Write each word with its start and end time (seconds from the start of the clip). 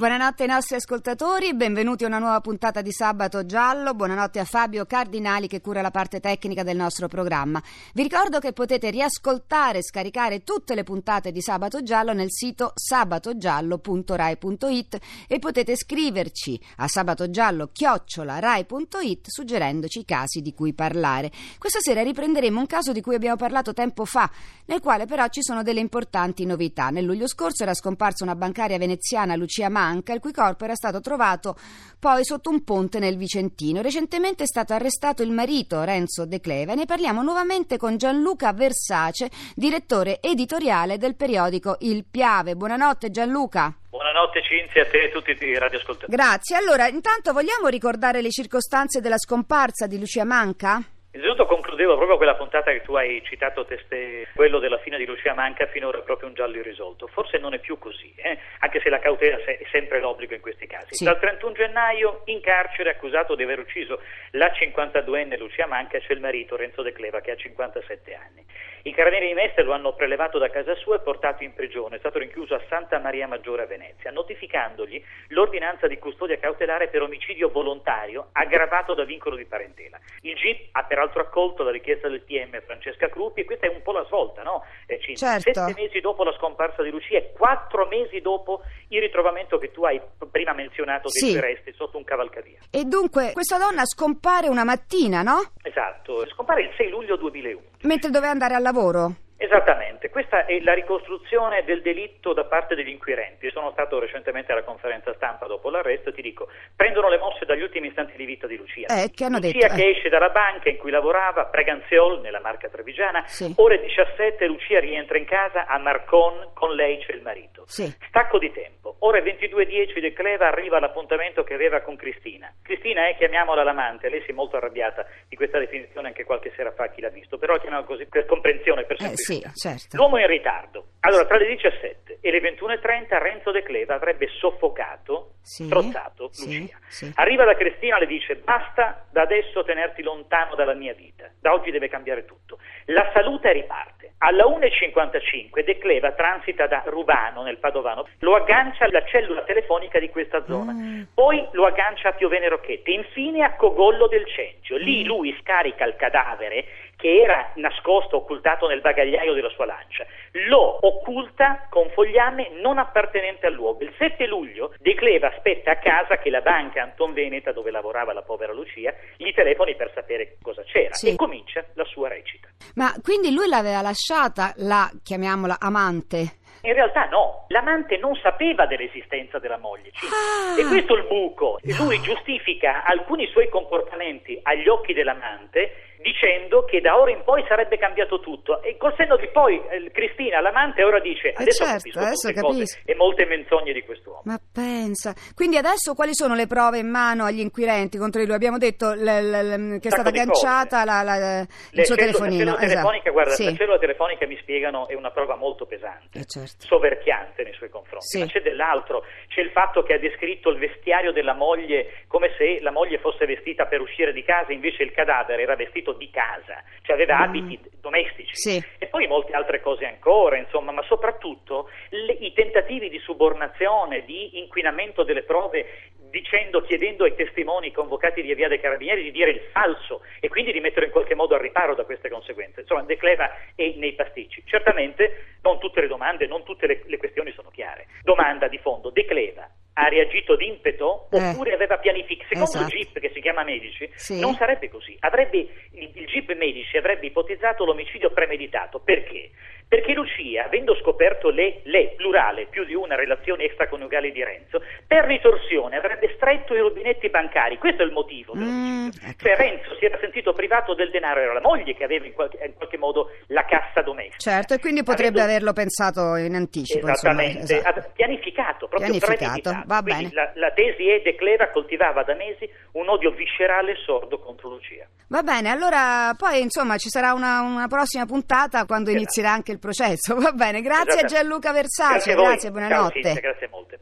Buonanotte 0.00 0.44
ai 0.44 0.48
nostri 0.48 0.76
ascoltatori, 0.76 1.52
benvenuti 1.52 2.04
a 2.04 2.06
una 2.06 2.18
nuova 2.18 2.40
puntata 2.40 2.80
di 2.80 2.90
Sabato 2.90 3.44
Giallo. 3.44 3.92
Buonanotte 3.92 4.38
a 4.38 4.46
Fabio 4.46 4.86
Cardinali 4.86 5.46
che 5.46 5.60
cura 5.60 5.82
la 5.82 5.90
parte 5.90 6.20
tecnica 6.20 6.62
del 6.62 6.78
nostro 6.78 7.06
programma. 7.06 7.62
Vi 7.92 8.02
ricordo 8.02 8.38
che 8.38 8.54
potete 8.54 8.88
riascoltare 8.88 9.80
e 9.80 9.82
scaricare 9.82 10.42
tutte 10.42 10.74
le 10.74 10.84
puntate 10.84 11.32
di 11.32 11.42
Sabato 11.42 11.82
Giallo 11.82 12.14
nel 12.14 12.32
sito 12.32 12.72
sabatogiallo.rai.it 12.74 14.98
e 15.28 15.38
potete 15.38 15.76
scriverci 15.76 16.58
a 16.76 16.88
sabatogiallo.rai.it 16.88 19.26
suggerendoci 19.28 19.98
i 19.98 20.06
casi 20.06 20.40
di 20.40 20.54
cui 20.54 20.72
parlare. 20.72 21.30
Questa 21.58 21.80
sera 21.82 22.02
riprenderemo 22.02 22.58
un 22.58 22.64
caso 22.64 22.92
di 22.92 23.02
cui 23.02 23.16
abbiamo 23.16 23.36
parlato 23.36 23.74
tempo 23.74 24.06
fa, 24.06 24.30
nel 24.64 24.80
quale 24.80 25.04
però 25.04 25.28
ci 25.28 25.42
sono 25.42 25.62
delle 25.62 25.80
importanti 25.80 26.46
novità. 26.46 26.88
Nel 26.88 27.04
luglio 27.04 27.28
scorso 27.28 27.64
era 27.64 27.74
scomparsa 27.74 28.24
una 28.24 28.34
bancaria 28.34 28.78
veneziana, 28.78 29.36
Lucia 29.36 29.68
Mann, 29.68 29.88
Manca, 29.90 30.12
il 30.12 30.20
cui 30.20 30.32
corpo 30.32 30.64
era 30.64 30.74
stato 30.74 31.00
trovato 31.00 31.56
poi 31.98 32.24
sotto 32.24 32.50
un 32.50 32.62
ponte 32.62 32.98
nel 33.00 33.16
Vicentino. 33.16 33.82
Recentemente 33.82 34.44
è 34.44 34.46
stato 34.46 34.72
arrestato 34.72 35.22
il 35.22 35.32
marito 35.32 35.82
Renzo 35.82 36.24
De 36.24 36.40
Cleva 36.40 36.72
e 36.72 36.76
ne 36.76 36.86
parliamo 36.86 37.22
nuovamente 37.22 37.76
con 37.76 37.96
Gianluca 37.96 38.52
Versace, 38.52 39.28
direttore 39.54 40.20
editoriale 40.20 40.96
del 40.96 41.16
periodico 41.16 41.76
Il 41.80 42.04
Piave. 42.08 42.54
Buonanotte 42.54 43.10
Gianluca. 43.10 43.74
Buonanotte 43.90 44.42
Cinzia, 44.42 44.82
a 44.82 44.86
te 44.86 45.02
e 45.02 45.08
a 45.08 45.10
tutti 45.10 45.30
i 45.30 45.58
radioascoltatori. 45.58 46.16
Grazie. 46.16 46.56
Allora, 46.56 46.86
intanto 46.86 47.32
vogliamo 47.32 47.66
ricordare 47.66 48.22
le 48.22 48.30
circostanze 48.30 49.00
della 49.00 49.18
scomparsa 49.18 49.86
di 49.86 49.98
Lucia 49.98 50.24
Manca? 50.24 50.80
Innanzitutto 51.12 51.46
concludevo 51.80 51.96
proprio 51.96 52.16
quella 52.16 52.34
puntata 52.34 52.72
che 52.72 52.82
tu 52.82 52.94
hai 52.94 53.22
citato 53.24 53.64
testé, 53.64 54.28
quello 54.34 54.58
della 54.58 54.78
fine 54.78 54.98
di 54.98 55.06
Lucia 55.06 55.32
Manca, 55.32 55.66
finora 55.66 55.98
è 55.98 56.02
proprio 56.02 56.28
un 56.28 56.34
giallo 56.34 56.58
irrisolto. 56.58 57.06
Forse 57.06 57.38
non 57.38 57.54
è 57.54 57.58
più 57.58 57.78
così, 57.78 58.12
eh? 58.16 58.38
anche 58.58 58.80
se 58.80 58.90
la 58.90 58.98
cautela 58.98 59.38
è 59.38 59.64
sempre 59.70 60.00
l'obbligo 60.00 60.34
in 60.34 60.40
questi 60.40 60.66
casi. 60.66 60.94
Sì. 60.94 61.04
Dal 61.04 61.18
31 61.18 61.52
gennaio 61.54 62.22
in 62.26 62.40
carcere 62.40 62.90
accusato 62.90 63.34
di 63.34 63.44
aver 63.44 63.60
ucciso 63.60 64.00
la 64.32 64.52
52enne 64.52 65.38
Lucia 65.38 65.66
Manca 65.66 65.98
c'è 65.98 66.12
il 66.12 66.20
marito 66.20 66.56
Renzo 66.56 66.82
De 66.82 66.92
Cleva 66.92 67.20
che 67.20 67.30
ha 67.30 67.36
57 67.36 68.14
anni. 68.14 68.44
I 68.82 68.94
carabinieri 68.94 69.28
di 69.28 69.34
Mestre 69.34 69.62
lo 69.62 69.72
hanno 69.72 69.94
prelevato 69.94 70.38
da 70.38 70.48
casa 70.48 70.74
sua 70.74 70.96
e 70.96 71.00
portato 71.00 71.44
in 71.44 71.52
prigione. 71.52 71.96
È 71.96 71.98
stato 71.98 72.18
rinchiuso 72.18 72.54
a 72.54 72.62
Santa 72.68 72.98
Maria 72.98 73.26
Maggiore 73.26 73.62
a 73.62 73.66
Venezia, 73.66 74.10
notificandogli 74.10 75.02
l'ordinanza 75.28 75.86
di 75.86 75.98
custodia 75.98 76.38
cautelare 76.38 76.88
per 76.88 77.02
omicidio 77.02 77.50
volontario 77.50 78.28
aggravato 78.32 78.94
da 78.94 79.04
vincolo 79.04 79.36
di 79.36 79.44
parentela. 79.44 79.98
Il 80.22 80.34
GIP 80.34 80.68
ha 80.72 80.84
peraltro 80.84 81.20
accolto 81.20 81.62
la 81.70 81.76
richiesta 81.76 82.08
del 82.08 82.22
PM 82.22 82.60
Francesca 82.66 83.08
Cruppi 83.08 83.40
e 83.40 83.44
questa 83.44 83.66
è 83.66 83.70
un 83.74 83.80
po' 83.82 83.92
la 83.92 84.04
svolta, 84.04 84.42
no? 84.42 84.62
Eh, 84.86 84.98
certo. 85.16 85.40
Sette 85.52 85.74
mesi 85.80 86.00
dopo 86.00 86.24
la 86.24 86.32
scomparsa 86.36 86.82
di 86.82 86.90
Lucia 86.90 87.16
e 87.18 87.32
quattro 87.32 87.86
mesi 87.86 88.20
dopo 88.20 88.62
il 88.88 89.00
ritrovamento 89.00 89.58
che 89.58 89.70
tu 89.70 89.84
hai 89.84 90.00
prima 90.30 90.52
menzionato 90.52 91.08
dei 91.08 91.22
Sì. 91.22 91.30
suoi 91.30 91.40
resti 91.40 91.72
sotto 91.74 91.96
un 91.96 92.04
cavalcavia. 92.04 92.58
E 92.70 92.84
dunque, 92.84 93.32
questa 93.32 93.56
donna 93.58 93.84
scompare 93.86 94.48
una 94.48 94.64
mattina, 94.64 95.22
no? 95.22 95.52
Esatto, 95.62 96.26
scompare 96.28 96.62
il 96.62 96.70
6 96.76 96.88
luglio 96.90 97.16
2001. 97.16 97.60
Mentre 97.82 98.10
doveva 98.10 98.32
andare 98.32 98.54
al 98.54 98.62
lavoro. 98.62 99.14
Esattamente, 99.42 100.10
questa 100.10 100.44
è 100.44 100.60
la 100.60 100.74
ricostruzione 100.74 101.64
del 101.64 101.80
delitto 101.80 102.34
da 102.34 102.44
parte 102.44 102.74
degli 102.74 102.90
inquirenti. 102.90 103.50
Sono 103.50 103.70
stato 103.70 103.98
recentemente 103.98 104.52
alla 104.52 104.62
conferenza 104.64 105.14
stampa 105.14 105.46
dopo 105.46 105.70
l'arresto 105.70 106.10
e 106.10 106.12
ti 106.12 106.20
dico, 106.20 106.48
prendono 106.76 107.08
le 107.08 107.16
mosse 107.16 107.46
dagli 107.46 107.62
ultimi 107.62 107.88
istanti 107.88 108.18
di 108.18 108.26
vita 108.26 108.46
di 108.46 108.58
Lucia. 108.58 108.88
Eh, 108.88 109.10
che 109.10 109.24
Lucia 109.28 109.38
detto, 109.38 109.74
che 109.74 109.82
eh. 109.82 109.90
esce 109.92 110.10
dalla 110.10 110.28
banca 110.28 110.68
in 110.68 110.76
cui 110.76 110.90
lavorava, 110.90 111.46
Preganziol, 111.46 112.20
nella 112.20 112.40
marca 112.40 112.68
trevigiana, 112.68 113.24
Sì. 113.28 113.50
ore 113.56 113.80
17 113.80 114.44
Lucia 114.46 114.78
rientra 114.78 115.16
in 115.16 115.24
casa 115.24 115.64
a 115.64 115.78
Marcon, 115.78 116.50
con 116.52 116.74
lei 116.74 116.98
c'è 116.98 117.14
il 117.14 117.22
marito. 117.22 117.64
Sì. 117.66 117.90
Stacco 118.08 118.38
di 118.38 118.52
tempo, 118.52 118.96
ore 118.98 119.22
22.10 119.22 120.00
De 120.00 120.12
Cleva 120.12 120.48
arriva 120.48 120.76
all'appuntamento 120.76 121.44
che 121.44 121.54
aveva 121.54 121.80
con 121.80 121.96
Cristina. 121.96 122.52
Cristina 122.62 123.08
è, 123.08 123.16
chiamiamola 123.16 123.62
l'amante, 123.64 124.10
lei 124.10 124.20
si 124.24 124.32
è 124.32 124.34
molto 124.34 124.58
arrabbiata 124.58 125.06
di 125.28 125.36
questa 125.36 125.58
definizione 125.58 126.08
anche 126.08 126.24
qualche 126.24 126.52
sera 126.54 126.72
fa 126.72 126.88
chi 126.90 127.00
l'ha 127.00 127.08
visto, 127.08 127.38
però 127.38 127.54
la 127.54 127.60
chiamiamo 127.60 127.84
così 127.86 128.04
per 128.04 128.26
comprensione, 128.26 128.84
per 128.84 128.96
Eh 129.00 129.16
sì, 129.34 129.50
certo. 129.54 129.96
L'uomo 129.96 130.16
è 130.16 130.22
in 130.22 130.26
ritardo. 130.28 130.84
Allora, 131.02 131.24
tra 131.24 131.38
le 131.38 131.46
17 131.46 132.18
e 132.20 132.30
le 132.30 132.40
21.30 132.40 133.18
Renzo 133.22 133.50
De 133.52 133.62
Cleva 133.62 133.94
avrebbe 133.94 134.28
soffocato, 134.38 135.34
Sì, 135.40 135.64
strozzato 135.64 136.28
sì, 136.32 136.58
Lucia. 136.60 136.78
sì. 136.88 137.12
Arriva 137.14 137.44
da 137.44 137.54
Cristina 137.54 137.96
e 137.96 138.00
le 138.00 138.06
dice 138.06 138.36
basta 138.36 139.06
da 139.10 139.22
adesso 139.22 139.64
tenerti 139.64 140.02
lontano 140.02 140.54
dalla 140.54 140.74
mia 140.74 140.92
vita, 140.92 141.30
da 141.40 141.52
oggi 141.54 141.70
deve 141.70 141.88
cambiare 141.88 142.24
tutto. 142.26 142.58
La 142.86 143.10
saluta 143.14 143.48
e 143.48 143.52
riparte. 143.54 143.98
Alla 144.18 144.44
1.55 144.44 145.64
De 145.64 145.78
Cleva 145.78 146.12
transita 146.12 146.66
da 146.66 146.82
Rubano 146.84 147.42
nel 147.42 147.56
Padovano, 147.58 148.06
lo 148.18 148.34
aggancia 148.34 148.84
alla 148.84 149.02
cellula 149.06 149.42
telefonica 149.44 149.98
di 149.98 150.10
questa 150.10 150.44
zona, 150.44 150.72
Mm. 150.72 151.02
poi 151.14 151.48
lo 151.52 151.64
aggancia 151.64 152.08
a 152.10 152.12
Piovene 152.12 152.48
Rocchette, 152.48 152.90
infine 152.90 153.42
a 153.44 153.54
Cogollo 153.56 154.06
del 154.08 154.26
Cencio. 154.26 154.76
Lì 154.76 155.02
Mm. 155.02 155.06
lui 155.06 155.34
scarica 155.40 155.86
il 155.86 155.96
cadavere 155.96 156.64
che 157.00 157.20
era 157.22 157.50
nascosto, 157.56 158.16
occultato 158.16 158.68
nel 158.68 158.80
bagagliaio 158.80 159.32
della 159.32 159.48
sua 159.50 159.64
lancia, 159.66 160.04
lo 160.48 160.78
occulta 160.86 161.66
con 161.70 161.88
fogliame 161.90 162.50
non 162.60 162.78
appartenente 162.78 163.46
al 163.46 163.54
luogo. 163.54 163.82
Il 163.82 163.94
7 163.98 164.26
luglio 164.26 164.74
De 164.78 164.94
Cleva 164.94 165.28
aspetta 165.28 165.72
a 165.72 165.76
casa 165.78 166.18
che 166.18 166.30
la 166.30 166.40
banca 166.42 166.82
Anton 166.82 167.12
Veneta, 167.12 167.52
dove 167.52 167.70
lavorava 167.70 168.12
la 168.12 168.22
povera 168.22 168.52
Lucia, 168.52 168.94
gli 169.16 169.32
telefoni 169.32 169.74
per 169.76 169.90
sapere 169.94 170.36
cosa 170.42 170.62
c'era 170.62 170.94
Sì. 170.94 171.10
e 171.10 171.16
comincia 171.16 171.64
la 171.74 171.84
sua 171.84 172.08
recita. 172.08 172.48
Ma 172.74 172.92
quindi 173.02 173.32
lui 173.32 173.48
l'aveva 173.48 173.80
lasciata 173.80 174.52
la, 174.56 174.88
chiamiamola, 175.02 175.56
amante? 175.58 176.38
In 176.62 176.74
realtà 176.74 177.06
no, 177.06 177.46
l'amante 177.48 177.96
non 177.96 178.14
sapeva 178.16 178.66
dell'esistenza 178.66 179.38
della 179.38 179.56
moglie. 179.56 179.90
Cinzia. 179.92 180.16
Ah! 180.18 180.60
E 180.60 180.68
questo 180.68 180.94
è 180.94 180.98
il 181.00 181.06
buco. 181.06 181.58
Lui 181.78 181.98
giustifica 182.02 182.84
alcuni 182.84 183.26
suoi 183.28 183.48
comportamenti 183.48 184.38
agli 184.42 184.68
occhi 184.68 184.92
dell'amante 184.92 185.89
dicendo 186.02 186.64
che 186.64 186.80
da 186.80 186.98
ora 186.98 187.10
in 187.10 187.22
poi 187.24 187.44
sarebbe 187.48 187.76
cambiato 187.78 188.20
tutto. 188.20 188.62
E 188.62 188.76
col 188.76 188.94
senno 188.96 189.16
di 189.16 189.28
poi 189.28 189.60
eh, 189.70 189.90
Cristina, 189.90 190.40
l'amante, 190.40 190.82
ora 190.82 191.00
dice 191.00 191.32
adesso 191.36 191.64
certo, 191.64 191.78
capisco 191.78 191.98
adesso 191.98 192.28
capisco. 192.32 192.46
cose 192.46 192.80
e 192.84 192.94
molte 192.94 193.24
menzogne 193.26 193.72
di 193.72 193.82
quest'uomo. 193.84 194.22
Ma 194.24 194.38
pensa. 194.52 195.14
Quindi 195.34 195.56
adesso 195.56 195.94
quali 195.94 196.14
sono 196.14 196.34
le 196.34 196.46
prove 196.46 196.78
in 196.78 196.88
mano 196.88 197.24
agli 197.24 197.40
inquirenti 197.40 197.98
contro 197.98 198.20
di 198.20 198.26
lui? 198.26 198.34
Abbiamo 198.36 198.58
detto 198.58 198.92
l- 198.92 198.98
l- 199.02 199.74
l- 199.76 199.78
che 199.80 199.88
è 199.88 199.90
stata 199.90 200.08
agganciata 200.08 200.84
la- 200.84 201.02
la- 201.02 201.18
Le 201.18 201.46
il 201.72 201.84
suo 201.84 201.94
cellu- 201.96 201.96
telefonino. 201.96 202.44
La 202.52 202.58
cellula 202.58 202.58
telefonica, 202.68 202.98
esatto. 202.98 203.12
guarda, 203.12 203.30
Sì. 203.32 203.44
la 203.44 203.54
cellula 203.56 203.78
telefonica 203.78 204.26
mi 204.26 204.36
spiegano 204.40 204.88
è 204.88 204.94
una 204.94 205.10
prova 205.10 205.36
molto 205.36 205.66
pesante. 205.66 206.18
Eh, 206.18 206.24
certo. 206.24 206.66
soverchiante 206.66 207.42
nei 207.42 207.52
suoi 207.54 207.68
confronti, 207.68 208.06
Sì. 208.06 208.18
ma 208.20 208.26
c'è 208.26 208.40
dell'altro, 208.40 209.04
c'è 209.28 209.40
il 209.40 209.50
fatto 209.50 209.82
che 209.82 209.94
ha 209.94 209.98
descritto 209.98 210.50
il 210.50 210.58
vestiario 210.58 211.12
della 211.12 211.34
moglie 211.34 212.04
come 212.08 212.32
se 212.38 212.58
la 212.60 212.70
moglie 212.70 212.98
fosse 212.98 213.26
vestita 213.26 213.66
per 213.66 213.80
uscire 213.80 214.12
di 214.12 214.22
casa, 214.24 214.52
invece 214.52 214.82
il 214.82 214.92
cadavere 214.92 215.42
era 215.42 215.56
vestito 215.56 215.89
di 215.92 216.10
casa, 216.10 216.62
cioè 216.82 216.94
aveva 216.96 217.18
Mm. 217.18 217.22
abiti 217.22 217.60
domestici. 217.80 218.34
Sì. 218.36 218.64
E 218.78 218.86
poi 218.86 219.06
molte 219.06 219.32
altre 219.32 219.60
cose 219.60 219.84
ancora, 219.86 220.36
insomma, 220.36 220.72
ma 220.72 220.82
soprattutto 220.82 221.68
le- 221.90 222.12
i 222.20 222.32
tentativi 222.32 222.88
di 222.88 222.98
subornazione, 222.98 224.04
di 224.04 224.38
inquinamento 224.38 225.02
delle 225.04 225.22
prove 225.22 225.88
dicendo, 226.10 226.62
chiedendo 226.62 227.04
ai 227.04 227.14
testimoni 227.14 227.70
convocati 227.70 228.20
via 228.20 228.34
via 228.34 228.48
dai 228.48 228.58
carabinieri 228.58 229.04
di 229.04 229.12
dire 229.12 229.30
il 229.30 229.40
falso 229.52 230.02
e 230.18 230.28
quindi 230.28 230.50
di 230.50 230.58
mettere 230.58 230.86
in 230.86 230.90
qualche 230.92 231.14
modo 231.14 231.34
al 231.36 231.40
riparo 231.40 231.76
da 231.76 231.84
queste 231.84 232.08
conseguenze. 232.08 232.60
Insomma, 232.62 232.82
De 232.82 232.96
Cleva 232.96 233.30
è 233.54 233.72
nei 233.76 233.92
pasticci. 233.94 234.42
Certamente 234.44 235.36
non 235.42 235.60
tutte 235.60 235.80
le 235.80 235.86
domande, 235.86 236.26
non 236.26 236.42
tutte 236.42 236.66
le, 236.66 236.82
le 236.86 236.96
questioni 236.96 237.30
sono 237.32 237.50
chiare. 237.50 237.86
Domanda 238.02 238.48
di 238.48 238.58
fondo, 238.58 238.90
De 238.90 239.04
Cleva 239.04 239.48
ha 239.74 239.86
reagito 239.88 240.34
d'impeto 240.34 241.06
Eh. 241.12 241.28
oppure 241.30 241.52
aveva 241.54 241.78
pianificato? 241.78 242.26
Secondo 242.34 242.66
Esatto. 242.66 242.76
GIP 242.76 242.98
che 242.98 243.09
si 243.20 243.22
chiama 243.22 243.44
Medici, 243.44 243.88
Sì. 243.94 244.18
non 244.18 244.34
sarebbe 244.34 244.70
così. 244.70 244.96
Avrebbe, 245.00 245.38
il, 245.72 245.90
il 245.94 246.06
GIP 246.06 246.34
Medici 246.34 246.76
avrebbe 246.78 247.06
ipotizzato 247.06 247.64
l'omicidio 247.66 248.10
premeditato. 248.10 248.80
Perché? 248.80 249.30
Perché 249.70 249.92
Lucia, 249.92 250.46
avendo 250.46 250.74
scoperto 250.82 251.30
le, 251.30 251.60
le, 251.62 251.94
plurale, 251.96 252.46
più 252.50 252.64
di 252.64 252.74
una 252.74 252.96
relazione 252.96 253.44
extraconiugale 253.44 254.10
di 254.10 254.24
Renzo, 254.24 254.60
per 254.84 255.04
ritorsione 255.04 255.76
avrebbe 255.76 256.12
stretto 256.16 256.56
i 256.56 256.58
rubinetti 256.58 257.08
bancari. 257.08 257.56
Questo 257.56 257.82
è 257.82 257.84
il 257.86 257.92
motivo. 257.92 258.34
Mm, 258.34 258.88
ecco. 258.88 259.22
Cioè 259.22 259.36
Renzo 259.36 259.76
si 259.78 259.84
era 259.84 259.96
sentito 260.00 260.32
privato 260.32 260.74
del 260.74 260.90
denaro, 260.90 261.20
era 261.20 261.34
la 261.34 261.40
moglie 261.40 261.76
che 261.76 261.84
aveva 261.84 262.04
in 262.04 262.14
qualche, 262.14 262.42
in 262.44 262.54
qualche 262.56 262.78
modo 262.78 263.10
la 263.28 263.44
cassa 263.44 263.80
domestica. 263.82 264.16
Certo, 264.18 264.54
e 264.54 264.58
quindi 264.58 264.82
potrebbe 264.82 265.20
Avendo- 265.20 265.30
averlo 265.30 265.52
pensato 265.52 266.16
in 266.16 266.34
anticipo. 266.34 266.88
insomma, 266.88 267.22
Esattamente, 267.22 267.56
esatto. 267.58 267.78
ha 267.78 267.90
pianificato, 267.94 268.66
proprio 268.66 268.90
Pianificato, 268.90 269.62
va 269.66 269.82
Quindi 269.82 270.08
bene. 270.08 270.14
La, 270.14 270.32
la 270.34 270.50
tesi 270.50 270.88
è 270.88 271.00
De 271.02 271.14
Cleva 271.14 271.48
coltivava 271.50 272.02
da 272.02 272.14
mesi 272.16 272.50
un 272.72 272.88
odio 272.88 273.12
viscerale 273.12 273.70
e 273.70 273.76
sordo 273.86 274.18
contro 274.18 274.48
Lucia. 274.48 274.84
Va 275.06 275.22
bene, 275.22 275.48
allora 275.48 276.12
poi 276.16 276.40
insomma 276.40 276.76
ci 276.76 276.88
sarà 276.88 277.12
una, 277.12 277.40
una 277.42 277.68
prossima 277.68 278.04
puntata 278.04 278.64
quando 278.64 278.88
Esatto. 278.90 278.96
inizierà 279.04 279.30
anche 279.30 279.52
il 279.52 279.58
processo. 279.60 280.16
Va 280.18 280.32
bene, 280.32 280.60
grazie 280.60 280.80
a 280.80 280.94
Esattamente. 280.96 281.14
Gianluca 281.14 281.52
Versace, 281.52 281.92
Grazie 281.92 282.12
a 282.12 282.16
grazie, 282.16 282.40
Ciao, 282.40 282.50
buonanotte. 282.50 283.00
Cinzia, 283.02 283.20
grazie 283.20 283.48
molte. 283.48 283.80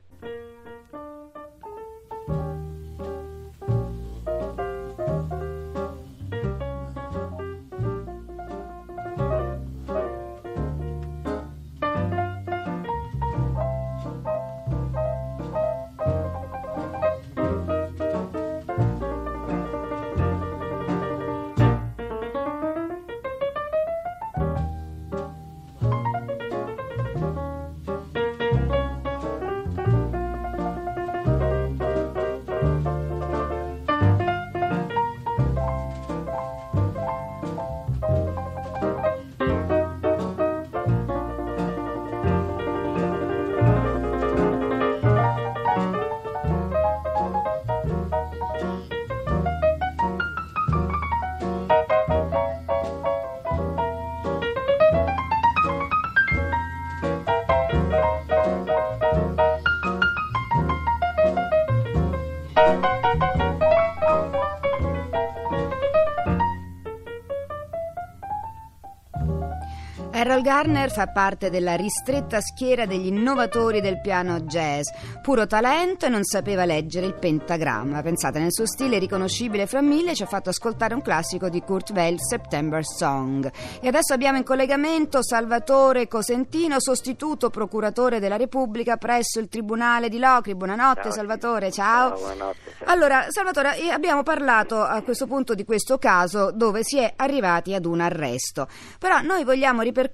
Errol 70.18 70.42
Garner 70.42 70.90
fa 70.90 71.06
parte 71.06 71.48
della 71.48 71.76
ristretta 71.76 72.40
schiera 72.40 72.86
degli 72.86 73.06
innovatori 73.06 73.80
del 73.80 74.00
piano 74.00 74.40
jazz. 74.40 74.88
Puro 75.22 75.46
talento 75.46 76.06
e 76.06 76.08
non 76.08 76.24
sapeva 76.24 76.64
leggere 76.64 77.06
il 77.06 77.14
pentagramma. 77.14 78.02
Pensate, 78.02 78.40
nel 78.40 78.52
suo 78.52 78.66
stile 78.66 78.98
riconoscibile 78.98 79.68
fra 79.68 79.80
mille 79.80 80.16
ci 80.16 80.24
ha 80.24 80.26
fatto 80.26 80.48
ascoltare 80.48 80.94
un 80.94 81.02
classico 81.02 81.48
di 81.48 81.60
Kurt 81.60 81.92
Weill, 81.92 82.16
September 82.16 82.84
Song. 82.84 83.48
E 83.80 83.86
adesso 83.86 84.12
abbiamo 84.12 84.38
in 84.38 84.42
collegamento 84.42 85.22
Salvatore 85.22 86.08
Cosentino, 86.08 86.80
sostituto 86.80 87.48
procuratore 87.48 88.18
della 88.18 88.36
Repubblica 88.36 88.96
presso 88.96 89.38
il 89.38 89.46
Tribunale 89.46 90.08
di 90.08 90.18
Locri. 90.18 90.56
Buonanotte 90.56 91.02
Ciao, 91.02 91.12
Salvatore, 91.12 91.70
ciao. 91.70 92.08
Ciao, 92.08 92.18
buonanotte. 92.18 92.74
Allora, 92.86 93.26
Salvatore, 93.28 93.78
eh, 93.78 93.90
abbiamo 93.90 94.24
parlato 94.24 94.82
a 94.82 95.00
questo 95.02 95.28
punto 95.28 95.54
di 95.54 95.64
questo 95.64 95.96
caso 95.96 96.50
dove 96.50 96.82
si 96.82 96.98
è 96.98 97.12
arrivati 97.14 97.72
ad 97.72 97.86
un 97.86 98.00
arresto. 98.00 98.66
Però 98.98 99.20
noi 99.20 99.44
vogliamo 99.44 99.82
ripercorrere 99.82 100.06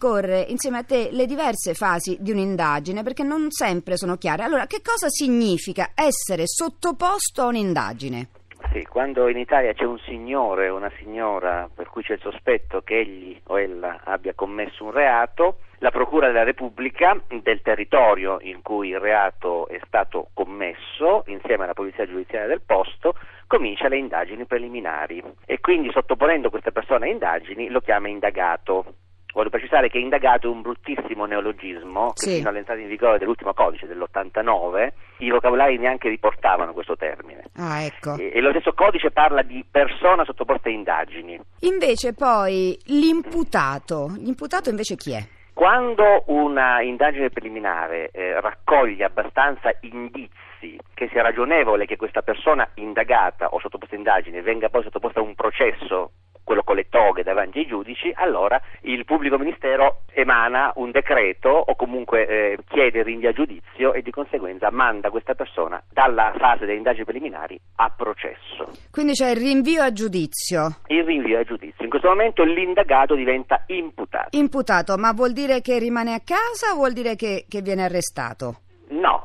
insieme 0.49 0.79
a 0.79 0.83
te 0.83 1.09
le 1.11 1.27
diverse 1.27 1.75
fasi 1.75 2.17
di 2.21 2.31
un'indagine 2.31 3.03
perché 3.03 3.23
non 3.23 3.51
sempre 3.51 3.97
sono 3.97 4.17
chiare. 4.17 4.43
Allora, 4.43 4.67
che 4.67 4.81
cosa 4.83 5.09
significa 5.09 5.91
essere 5.95 6.47
sottoposto 6.47 7.43
a 7.43 7.47
un'indagine? 7.47 8.29
Sì, 8.73 8.85
quando 8.85 9.29
in 9.29 9.37
Italia 9.39 9.73
c'è 9.73 9.85
un 9.85 9.99
signore 10.01 10.69
o 10.69 10.77
una 10.77 10.91
signora 10.99 11.69
per 11.73 11.89
cui 11.91 12.03
c'è 12.03 12.15
il 12.15 12.21
sospetto 12.21 12.81
che 12.81 12.99
egli 12.99 13.39
o 13.49 13.61
ella 13.61 14.01
abbia 14.05 14.35
commesso 14.35 14.85
un 14.85 14.91
reato, 14.91 15.59
la 15.79 15.91
Procura 15.91 16.29
della 16.29 16.45
Repubblica 16.45 17.21
del 17.29 17.61
territorio 17.61 18.39
in 18.41 18.63
cui 18.63 18.89
il 18.89 18.99
reato 18.99 19.69
è 19.69 19.79
stato 19.87 20.29
commesso, 20.33 21.25
insieme 21.27 21.65
alla 21.65 21.75
Polizia 21.75 22.07
Giudiziaria 22.07 22.49
del 22.49 22.63
posto, 22.65 23.15
comincia 23.47 23.89
le 23.89 23.99
indagini 23.99 24.47
preliminari 24.47 25.23
e 25.45 25.61
quindi 25.61 25.91
sottoponendo 25.93 26.49
questa 26.49 26.71
persona 26.71 27.05
a 27.05 27.09
indagini 27.09 27.69
lo 27.69 27.81
chiama 27.81 28.09
indagato. 28.09 28.95
Voglio 29.35 29.51
precisare 29.51 29.89
che 29.91 29.99
indagato 29.99 30.47
è 30.47 30.51
un 30.51 30.63
bruttissimo 30.63 31.25
neologismo 31.27 32.13
che 32.13 32.31
Sì. 32.31 32.37
fino 32.37 32.49
all'entrata 32.51 32.81
in 32.81 32.87
vigore 32.87 33.19
dell'ultimo 33.19 33.53
codice 33.53 33.87
dell'89 33.89 34.89
i 35.19 35.31
vocabolari 35.31 35.77
neanche 35.77 36.09
riportavano 36.09 36.73
questo 36.73 36.97
termine. 36.97 37.43
Ah, 37.57 37.83
ecco. 37.83 38.17
E, 38.17 38.31
e 38.33 38.41
lo 38.41 38.51
stesso 38.51 38.73
codice 38.75 39.11
parla 39.11 39.43
di 39.43 39.65
persona 39.69 40.25
sottoposta 40.25 40.69
a 40.69 40.73
indagini. 40.73 41.39
Invece 41.61 42.15
poi 42.15 42.79
l'imputato. 42.87 44.15
L'imputato 44.19 44.71
invece 44.71 44.95
chi 44.97 45.13
è? 45.15 45.27
Quando 45.53 46.25
una 46.27 46.81
indagine 46.83 47.31
preliminare 47.31 48.11
eh, 48.13 48.41
raccoglie 48.41 49.05
abbastanza 49.05 49.71
indizi 49.81 50.79
che 50.95 51.09
sia 51.13 51.23
ragionevole 51.23 51.87
che 51.87 51.97
questa 51.97 52.23
persona 52.23 52.69
indagata 52.75 53.49
o 53.49 53.61
sottoposta 53.61 53.95
a 53.95 53.99
indagine 53.99 54.43
venga 54.43 54.69
poi 54.69 54.83
sottoposta 54.83 55.21
a 55.21 55.23
un 55.23 55.35
processo, 55.35 56.11
quello 56.45 56.63
con 56.63 56.77
le 56.77 56.89
toghe 56.89 57.23
davanti 57.23 57.59
ai 57.59 57.67
giudici, 57.67 58.13
allora 58.15 58.61
il 58.83 59.05
pubblico 59.05 59.39
ministero 59.39 60.03
emana 60.13 60.73
un 60.77 60.91
decreto 60.91 61.49
o 61.49 61.75
comunque 61.75 62.27
eh, 62.27 62.59
chiede 62.69 62.99
il 62.99 63.05
rinvio 63.05 63.31
a 63.31 63.33
giudizio 63.33 63.93
e 63.93 64.03
di 64.03 64.11
conseguenza 64.11 64.71
manda 64.71 65.11
questa 65.11 65.35
persona 65.35 65.83
dalla 65.91 66.33
fase 66.39 66.67
delle 66.67 66.77
indagini 66.77 67.05
preliminari 67.05 67.59
a 67.77 67.91
processo. 67.91 68.71
Quindi 68.91 69.13
c'è 69.13 69.31
il 69.31 69.37
rinvio 69.37 69.83
a 69.83 69.93
giudizio. 69.93 70.77
Il 70.89 71.05
rinvio 71.05 71.39
a 71.39 71.43
giudizio. 71.43 71.83
In 71.85 71.91
questo 71.91 72.09
momento 72.09 72.45
l'indagato 72.45 73.15
diventa 73.15 73.65
imputato. 73.67 74.37
Imputato, 74.37 74.97
ma 74.97 75.13
vuol 75.13 75.33
dire 75.33 75.61
che 75.61 75.79
rimane 75.79 76.15
a 76.15 76.21
casa 76.21 76.73
o 76.73 76.77
vuol 76.77 76.93
dire 76.93 77.17
che, 77.17 77.47
che 77.49 77.63
viene 77.63 77.85
arrestato? 77.85 78.59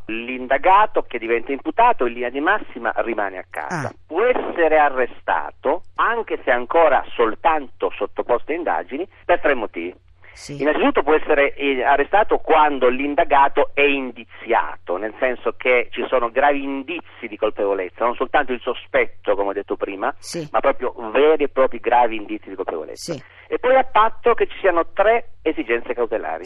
L'indagato 0.09 1.03
che 1.03 1.19
diventa 1.19 1.51
imputato 1.51 2.05
in 2.05 2.13
linea 2.13 2.29
di 2.29 2.39
massima 2.39 2.91
rimane 2.97 3.37
a 3.37 3.45
casa. 3.49 3.87
Ah. 3.89 3.93
Può 4.07 4.23
essere 4.23 4.77
arrestato, 4.77 5.83
anche 5.95 6.39
se 6.43 6.49
ancora 6.51 7.03
soltanto 7.13 7.91
sottoposto 7.95 8.51
a 8.51 8.55
indagini, 8.55 9.07
per 9.23 9.39
tre 9.39 9.53
motivi. 9.53 9.95
Sì. 10.33 10.61
Innanzitutto 10.61 11.03
può 11.03 11.15
essere 11.15 11.53
eh, 11.55 11.83
arrestato 11.83 12.37
quando 12.37 12.87
l'indagato 12.87 13.71
è 13.73 13.81
indiziato, 13.81 14.95
nel 14.95 15.13
senso 15.19 15.53
che 15.57 15.89
ci 15.91 16.05
sono 16.07 16.31
gravi 16.31 16.63
indizi 16.63 17.27
di 17.27 17.35
colpevolezza, 17.35 18.05
non 18.05 18.15
soltanto 18.15 18.53
il 18.53 18.61
sospetto, 18.61 19.35
come 19.35 19.49
ho 19.49 19.53
detto 19.53 19.75
prima, 19.75 20.13
Sì. 20.17 20.47
ma 20.51 20.61
proprio 20.61 20.93
veri 21.11 21.43
e 21.43 21.49
propri 21.49 21.79
gravi 21.79 22.15
indizi 22.15 22.47
di 22.47 22.55
colpevolezza. 22.55 23.13
Sì. 23.13 23.21
E 23.49 23.59
poi 23.59 23.75
a 23.75 23.83
patto 23.83 24.33
che 24.33 24.47
ci 24.47 24.57
siano 24.59 24.85
tre 24.93 25.31
esigenze 25.41 25.93
cautelari. 25.93 26.45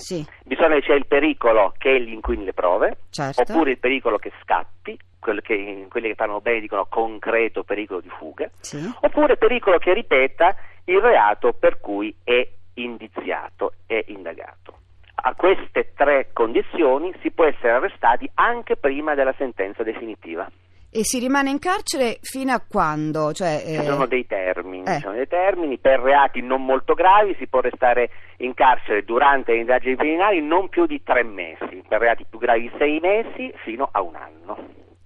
Che 0.67 0.81
c'è 0.81 0.93
il 0.93 1.05
pericolo 1.05 1.73
che 1.77 1.91
egli 1.91 2.11
inquini 2.13 2.45
le 2.45 2.53
prove, 2.53 2.97
Certo. 3.09 3.41
oppure 3.41 3.71
il 3.71 3.77
pericolo 3.79 4.17
che 4.17 4.31
scappi, 4.41 4.97
quello 5.19 5.41
che, 5.41 5.87
quelli 5.89 6.07
che 6.09 6.15
parlano 6.15 6.41
bene 6.41 6.59
dicono 6.61 6.85
concreto 6.87 7.63
pericolo 7.63 7.99
di 8.01 8.09
fuga, 8.09 8.49
Sì. 8.59 8.77
oppure 9.01 9.37
pericolo 9.37 9.77
che 9.77 9.93
ripeta 9.93 10.55
il 10.85 10.99
reato 10.99 11.53
per 11.53 11.79
cui 11.79 12.13
è 12.23 12.47
indiziato, 12.75 13.73
è 13.85 14.03
indagato. 14.07 14.77
A 15.25 15.35
queste 15.35 15.93
tre 15.95 16.29
condizioni 16.33 17.13
si 17.21 17.31
può 17.31 17.45
essere 17.45 17.71
arrestati 17.71 18.29
anche 18.33 18.75
prima 18.75 19.13
della 19.15 19.33
sentenza 19.37 19.83
definitiva. 19.83 20.49
E 20.95 21.03
si 21.03 21.17
rimane 21.17 21.49
in 21.49 21.57
carcere 21.57 22.19
fino 22.21 22.53
a 22.53 22.61
quando? 22.61 23.33
Cioè, 23.33 23.63
Ci 23.65 23.73
eh, 23.73 23.83
sono 23.83 24.05
dei 24.05 24.27
termini, 24.27 24.83
eh. 24.85 24.93
ci 24.95 24.99
sono 25.01 25.15
dei 25.15 25.27
termini, 25.27 25.79
per 25.79 25.99
reati 25.99 26.41
non 26.41 26.63
molto 26.63 26.93
gravi 26.93 27.35
si 27.39 27.47
può 27.47 27.61
restare 27.61 28.11
in 28.37 28.53
carcere 28.53 29.03
durante 29.03 29.53
le 29.53 29.61
indagini 29.61 29.95
preliminari 29.95 30.39
non 30.45 30.69
più 30.69 30.85
di 30.85 31.01
tre 31.01 31.23
mesi, 31.23 31.81
per 31.87 31.99
reati 31.99 32.25
più 32.29 32.37
gravi 32.37 32.71
sei 32.77 32.99
mesi 32.99 33.51
fino 33.63 33.89
a 33.91 34.01
un 34.03 34.15
anno. 34.15 34.57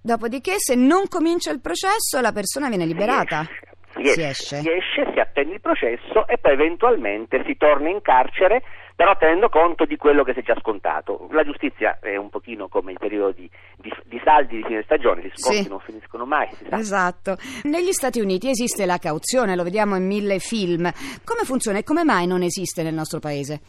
Dopodiché, 0.02 0.56
se 0.58 0.76
non 0.76 1.08
comincia 1.08 1.52
il 1.52 1.62
processo, 1.62 2.20
la 2.20 2.34
persona 2.34 2.68
viene 2.68 2.86
liberata. 2.86 3.46
Si 3.94 4.02
esce, 4.02 4.14
Si 4.14 4.22
esce. 4.24 4.56
si 4.58 4.70
esce, 4.70 5.12
si 5.14 5.20
attende 5.20 5.54
il 5.54 5.62
processo 5.62 6.28
e 6.28 6.38
poi 6.38 6.52
eventualmente 6.52 7.44
si 7.46 7.56
torna 7.56 7.88
in 7.90 8.02
carcere, 8.02 8.62
però 8.98 9.16
tenendo 9.16 9.48
conto 9.48 9.86
di 9.86 9.96
quello 9.96 10.24
che 10.24 10.34
si 10.34 10.40
è 10.40 10.42
già 10.42 10.56
scontato. 10.60 11.28
La 11.32 11.44
giustizia 11.44 12.00
è 12.02 12.16
un 12.16 12.30
pochino 12.32 12.68
come 12.68 12.94
il 12.94 12.98
periodo 12.98 13.32
di, 13.32 13.48
di- 13.78 13.94
di 14.06 14.20
saldi 14.24 14.56
di 14.58 14.64
fine 14.64 14.82
stagione, 14.82 15.22
gli 15.22 15.32
sconti 15.36 15.62
Sì. 15.62 15.70
non 15.70 15.80
finiscono 15.80 16.26
mai. 16.26 16.50
Esatto. 16.72 17.38
Negli 17.66 17.92
Stati 17.92 18.20
Uniti 18.20 18.50
esiste 18.50 18.88
la 18.88 18.98
cauzione, 18.98 19.56
lo 19.56 19.62
vediamo 19.62 19.96
in 19.98 20.08
mille 20.08 20.40
film. 20.40 20.92
Come 21.24 21.44
funziona 21.44 21.78
e 21.78 21.84
come 21.84 22.04
mai 22.04 22.26
non 22.26 22.42
esiste 22.42 22.82
nel 22.82 22.96
nostro 22.96 23.20
paese? 23.20 23.62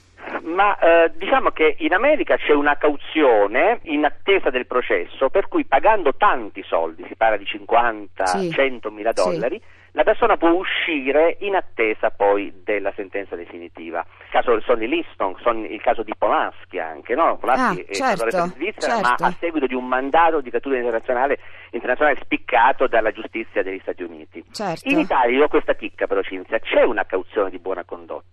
Ma 0.55 0.78
eh, 0.78 1.12
diciamo 1.17 1.50
che 1.50 1.76
in 1.78 1.93
America 1.93 2.37
c'è 2.37 2.52
una 2.52 2.76
cauzione 2.76 3.81
in 3.83 4.05
attesa 4.05 4.50
del 4.50 4.67
processo, 4.67 5.28
per 5.31 5.49
cui 5.49 5.64
pagando 5.67 6.14
tanti 6.14 6.62
soldi, 6.62 7.05
si 7.07 7.14
parla 7.17 7.37
di 7.37 7.45
50, 7.45 8.25
Sì. 8.26 8.50
100 8.50 8.90
mila 8.90 9.12
Sì. 9.14 9.23
dollari, 9.23 9.61
la 9.93 10.05
persona 10.05 10.37
può 10.37 10.50
uscire 10.50 11.37
in 11.40 11.55
attesa 11.57 12.11
poi 12.11 12.52
della 12.62 12.93
sentenza 12.95 13.35
definitiva. 13.37 14.05
Il 14.25 14.31
caso 14.31 14.50
del 14.52 14.62
Sonny 14.62 14.87
Liston, 14.87 15.35
il 15.69 15.81
caso 15.81 16.02
di 16.02 16.12
Polanski 16.17 16.78
anche, 16.78 17.14
no? 17.14 17.37
Polanski 17.38 17.81
Ah, 17.81 17.85
è 17.88 17.95
stato 17.95 18.31
certo, 18.31 18.45
in 18.47 18.52
Svizzera, 18.52 18.95
certo. 19.02 19.23
ma 19.25 19.28
a 19.28 19.37
seguito 19.40 19.67
di 19.67 19.75
un 19.75 19.87
mandato 19.87 20.40
di 20.40 20.50
cattura 20.50 20.76
internazionale, 20.76 21.38
internazionale 21.73 22.19
spiccato 22.23 22.87
dalla 22.87 23.11
giustizia 23.11 23.62
degli 23.62 23.81
Stati 23.81 24.02
Uniti. 24.02 24.45
Certo. 24.52 24.88
In 24.88 24.99
Italia, 24.99 25.37
io 25.37 25.45
ho 25.45 25.49
questa 25.49 25.75
chicca 25.75 26.07
però 26.07 26.23
Cinzia, 26.23 26.59
c'è 26.61 26.83
una 26.83 27.05
cauzione 27.05 27.50
di 27.50 27.59
buona 27.59 27.83
condotta. 27.85 28.27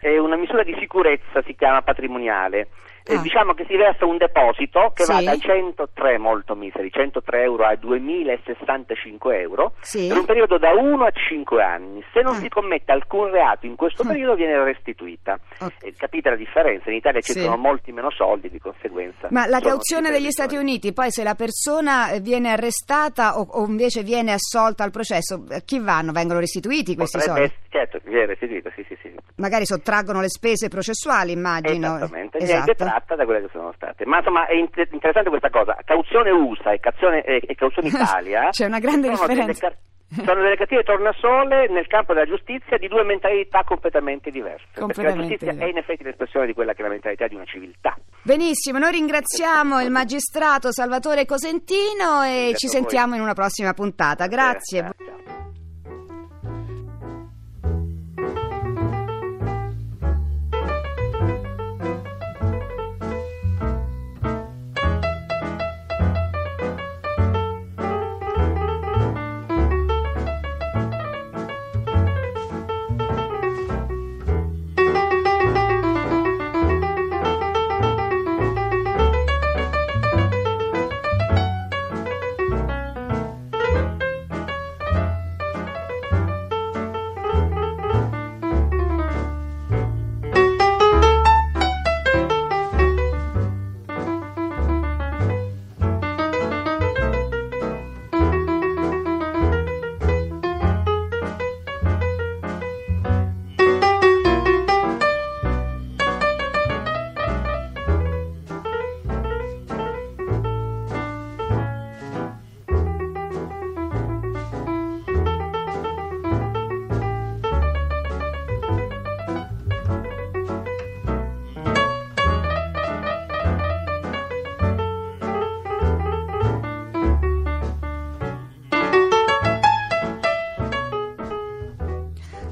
È 0.00 0.16
una 0.16 0.36
misura 0.36 0.62
di 0.62 0.76
sicurezza, 0.78 1.42
si 1.42 1.54
chiama 1.54 1.82
patrimoniale. 1.82 2.68
Eh, 3.08 3.14
Ah. 3.16 3.20
diciamo 3.22 3.54
che 3.54 3.64
si 3.66 3.74
versa 3.76 4.04
un 4.04 4.18
deposito 4.18 4.90
che 4.94 5.04
va 5.06 5.18
Sì. 5.18 5.24
da 5.24 5.36
103 5.36 6.18
molto 6.18 6.54
miseri, 6.54 6.90
103 6.90 7.42
euro 7.42 7.64
a 7.64 7.74
2065 7.76 9.40
euro, 9.40 9.72
Sì. 9.80 10.06
per 10.08 10.18
un 10.18 10.24
periodo 10.26 10.58
da 10.58 10.72
1 10.74 11.04
a 11.04 11.10
5 11.10 11.62
anni. 11.62 12.04
Se 12.12 12.20
non 12.20 12.34
Ah. 12.34 12.38
si 12.38 12.48
commette 12.48 12.92
alcun 12.92 13.30
reato 13.30 13.66
in 13.66 13.76
questo 13.76 14.02
Ah. 14.02 14.06
periodo 14.08 14.34
viene 14.34 14.62
restituita. 14.62 15.38
Ok. 15.60 15.72
Eh, 15.84 15.94
capite 15.96 16.30
la 16.30 16.36
differenza? 16.36 16.90
In 16.90 16.96
Italia 16.96 17.20
Sì. 17.22 17.32
circolano 17.32 17.60
molti 17.60 17.92
meno 17.92 18.10
soldi, 18.10 18.50
di 18.50 18.58
conseguenza. 18.58 19.28
Ma 19.30 19.46
la 19.46 19.58
sono 19.58 19.70
cauzione 19.70 20.10
degli 20.10 20.30
Stati. 20.30 20.56
Uniti, 20.58 20.92
poi 20.92 21.10
se 21.10 21.22
la 21.22 21.34
persona 21.34 22.10
eh, 22.10 22.20
viene 22.20 22.50
arrestata 22.50 23.38
o, 23.38 23.46
o 23.50 23.64
invece 23.66 24.02
viene 24.02 24.32
assolta 24.32 24.82
al 24.84 24.90
processo, 24.90 25.44
a 25.50 25.60
chi 25.60 25.78
vanno? 25.78 26.10
Vengono 26.12 26.40
restituiti 26.40 26.94
questi 26.96 27.18
Potrebbe 27.18 27.38
soldi? 27.48 27.54
certo, 27.70 28.00
viene 28.04 28.26
restituito, 28.26 28.70
sì, 28.74 28.84
sì, 28.88 28.96
sì. 29.02 29.14
Magari 29.36 29.64
sottraggono 29.66 30.20
le 30.20 30.28
spese 30.28 30.68
processuali, 30.68 31.32
immagino. 31.32 31.96
Esattamente, 31.96 32.38
Esatto. 32.38 32.64
Detratta 32.98 33.14
da 33.16 33.24
quelle 33.24 33.40
che 33.42 33.48
sono 33.52 33.72
state. 33.74 34.04
Ma 34.04 34.18
insomma 34.18 34.46
è 34.46 34.54
inter- 34.54 34.88
interessante 34.92 35.30
questa 35.30 35.50
cosa. 35.50 35.76
Cauzione 35.84 36.30
USA 36.30 36.72
e 36.72 36.80
cauzione, 36.80 37.22
e, 37.22 37.40
e 37.46 37.54
cauzione 37.54 37.88
Italia 37.94 38.48
C'è 38.50 38.66
una 38.66 38.78
grande 38.78 39.14
sono 39.14 39.26
delle 39.28 39.46
differenza. 39.46 39.68
car- 39.68 39.86
sono 40.24 40.40
delle 40.40 40.56
cattive 40.56 40.82
tornasole 40.84 41.68
nel 41.68 41.86
campo 41.86 42.14
della 42.14 42.24
giustizia 42.24 42.78
di 42.78 42.88
due 42.88 43.04
mentalità 43.04 43.62
completamente 43.62 44.30
diverse. 44.30 44.64
Perché 44.72 44.80
la 44.80 44.86
Completamente 44.86 45.36
giustizia 45.36 45.64
è 45.66 45.68
in 45.68 45.76
effetti 45.76 46.02
l'espressione 46.02 46.46
di 46.46 46.54
quella 46.54 46.72
che 46.72 46.80
è 46.80 46.82
la 46.84 46.88
mentalità 46.88 47.26
di 47.26 47.34
una 47.34 47.44
civiltà. 47.44 47.94
Benissimo, 48.22 48.78
noi 48.78 48.92
ringraziamo 48.92 49.80
il 49.82 49.90
magistrato 49.90 50.72
Salvatore 50.72 51.26
Cosentino 51.26 52.22
e 52.24 52.48
Grazie 52.48 52.56
ci 52.56 52.66
voi. 52.68 52.76
sentiamo 52.76 53.14
in 53.16 53.20
una 53.20 53.34
prossima 53.34 53.74
puntata. 53.74 54.26
Grazie. 54.28 54.78
Eh, 54.80 54.97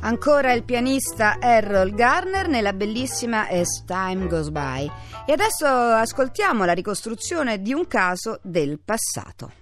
Ancora 0.06 0.52
il 0.52 0.62
pianista 0.62 1.38
Errol 1.40 1.90
Garner 1.90 2.46
nella 2.46 2.72
bellissima 2.72 3.48
As 3.48 3.82
Time 3.84 4.28
Goes 4.28 4.50
By. 4.50 4.88
E 5.26 5.32
adesso 5.32 5.66
ascoltiamo 5.66 6.64
la 6.64 6.74
ricostruzione 6.74 7.60
di 7.60 7.72
un 7.72 7.88
caso 7.88 8.38
del 8.40 8.78
passato. 8.78 9.54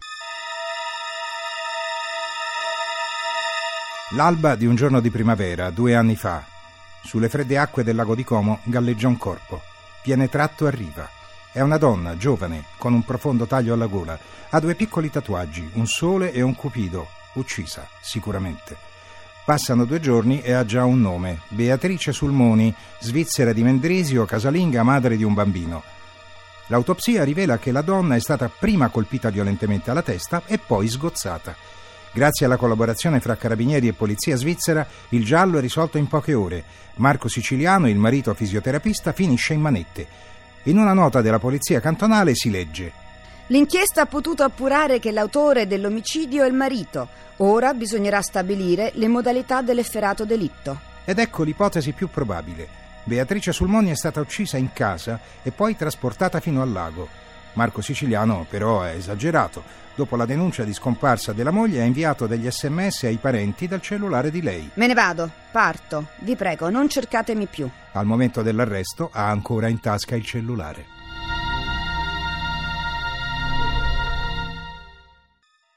L'alba 4.10 4.54
di 4.54 4.66
un 4.66 4.74
giorno 4.74 5.00
di 5.00 5.08
primavera, 5.08 5.70
due 5.70 5.94
anni 5.94 6.14
fa. 6.14 6.44
Sulle 7.02 7.30
fredde 7.30 7.56
acque 7.56 7.82
del 7.82 7.96
lago 7.96 8.14
di 8.14 8.22
Como 8.22 8.60
galleggia 8.64 9.08
un 9.08 9.16
corpo. 9.16 9.62
Viene 10.04 10.28
tratto 10.28 10.66
a 10.66 10.70
riva. 10.70 11.08
È 11.52 11.62
una 11.62 11.78
donna, 11.78 12.18
giovane, 12.18 12.64
con 12.76 12.92
un 12.92 13.02
profondo 13.02 13.46
taglio 13.46 13.72
alla 13.72 13.86
gola. 13.86 14.18
Ha 14.50 14.60
due 14.60 14.74
piccoli 14.74 15.08
tatuaggi, 15.08 15.70
un 15.72 15.86
sole 15.86 16.32
e 16.32 16.42
un 16.42 16.54
cupido. 16.54 17.08
Uccisa, 17.32 17.88
sicuramente. 18.02 18.92
Passano 19.44 19.84
due 19.84 20.00
giorni 20.00 20.40
e 20.40 20.52
ha 20.52 20.64
già 20.64 20.86
un 20.86 21.02
nome. 21.02 21.40
Beatrice 21.48 22.12
Sulmoni, 22.12 22.74
svizzera 22.98 23.52
di 23.52 23.62
Mendrisio, 23.62 24.24
casalinga, 24.24 24.82
madre 24.82 25.18
di 25.18 25.22
un 25.22 25.34
bambino. 25.34 25.82
L'autopsia 26.68 27.24
rivela 27.24 27.58
che 27.58 27.70
la 27.70 27.82
donna 27.82 28.14
è 28.16 28.20
stata 28.20 28.48
prima 28.48 28.88
colpita 28.88 29.28
violentemente 29.28 29.90
alla 29.90 30.00
testa 30.00 30.44
e 30.46 30.56
poi 30.56 30.88
sgozzata. 30.88 31.54
Grazie 32.14 32.46
alla 32.46 32.56
collaborazione 32.56 33.20
fra 33.20 33.36
carabinieri 33.36 33.86
e 33.86 33.92
polizia 33.92 34.34
svizzera, 34.36 34.86
il 35.10 35.26
giallo 35.26 35.58
è 35.58 35.60
risolto 35.60 35.98
in 35.98 36.08
poche 36.08 36.32
ore. 36.32 36.64
Marco 36.94 37.28
Siciliano, 37.28 37.86
il 37.86 37.98
marito 37.98 38.32
fisioterapista, 38.32 39.12
finisce 39.12 39.52
in 39.52 39.60
manette. 39.60 40.06
In 40.62 40.78
una 40.78 40.94
nota 40.94 41.20
della 41.20 41.38
polizia 41.38 41.80
cantonale 41.80 42.34
si 42.34 42.48
legge 42.48 43.03
L'inchiesta 43.48 44.02
ha 44.02 44.06
potuto 44.06 44.42
appurare 44.42 44.98
che 44.98 45.12
l'autore 45.12 45.66
dell'omicidio 45.66 46.44
è 46.44 46.46
il 46.46 46.54
marito. 46.54 47.08
Ora 47.38 47.74
bisognerà 47.74 48.22
stabilire 48.22 48.92
le 48.94 49.08
modalità 49.08 49.60
dell'efferato 49.60 50.24
delitto. 50.24 50.80
Ed 51.04 51.18
ecco 51.18 51.42
l'ipotesi 51.42 51.92
più 51.92 52.08
probabile. 52.08 52.66
Beatrice 53.04 53.52
Sulmoni 53.52 53.90
è 53.90 53.94
stata 53.94 54.20
uccisa 54.20 54.56
in 54.56 54.72
casa 54.72 55.20
e 55.42 55.50
poi 55.50 55.76
trasportata 55.76 56.40
fino 56.40 56.62
al 56.62 56.72
lago. 56.72 57.06
Marco 57.52 57.82
Siciliano 57.82 58.46
però 58.48 58.80
ha 58.80 58.92
esagerato. 58.92 59.62
Dopo 59.94 60.16
la 60.16 60.24
denuncia 60.24 60.64
di 60.64 60.72
scomparsa 60.72 61.34
della 61.34 61.50
moglie 61.50 61.82
ha 61.82 61.84
inviato 61.84 62.26
degli 62.26 62.50
sms 62.50 63.02
ai 63.04 63.18
parenti 63.18 63.68
dal 63.68 63.82
cellulare 63.82 64.30
di 64.30 64.40
lei. 64.40 64.70
Me 64.74 64.86
ne 64.86 64.94
vado, 64.94 65.30
parto. 65.52 66.06
Vi 66.20 66.34
prego, 66.34 66.70
non 66.70 66.88
cercatemi 66.88 67.46
più. 67.46 67.68
Al 67.92 68.06
momento 68.06 68.40
dell'arresto 68.40 69.10
ha 69.12 69.28
ancora 69.28 69.68
in 69.68 69.80
tasca 69.80 70.16
il 70.16 70.24
cellulare. 70.24 71.02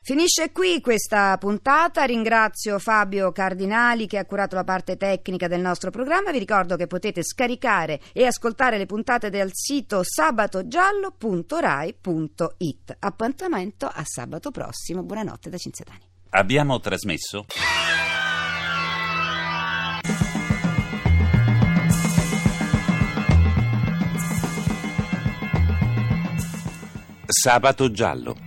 Finisce 0.07 0.53
qui 0.53 0.79
questa 0.79 1.37
puntata, 1.37 2.05
ringrazio 2.05 2.79
Fabio 2.79 3.33
Cardinali 3.33 4.07
che 4.07 4.17
ha 4.17 4.23
curato 4.23 4.55
la 4.55 4.63
parte 4.63 4.95
tecnica 4.95 5.49
del 5.49 5.59
nostro 5.59 5.91
programma, 5.91 6.31
vi 6.31 6.39
ricordo 6.39 6.77
che 6.77 6.87
potete 6.87 7.23
scaricare 7.23 7.99
e 8.13 8.25
ascoltare 8.25 8.77
le 8.77 8.85
puntate 8.85 9.29
dal 9.29 9.49
sito 9.51 10.03
sabatogiallo.rai.it. 10.03 12.95
Appuntamento 12.99 13.85
a 13.85 14.01
sabato 14.05 14.49
prossimo, 14.49 15.03
buonanotte 15.03 15.49
da 15.49 15.57
Cinzia 15.57 15.83
Tani. 15.83 15.99
Abbiamo 16.29 16.79
trasmesso 16.79 17.43
Sabato 27.25 27.91
giallo. 27.91 28.46